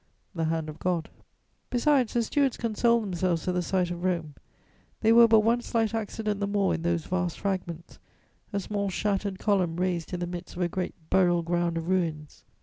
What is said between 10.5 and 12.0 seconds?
of a great burial ground of